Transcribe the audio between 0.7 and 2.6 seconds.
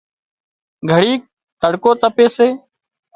گھڙيڪ تڙڪو تپي سي